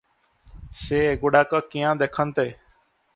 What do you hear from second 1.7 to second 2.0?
କିଆଁ